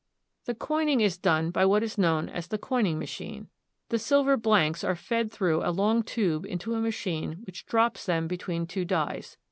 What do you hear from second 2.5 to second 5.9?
coining machine. The silver blanks are fed through a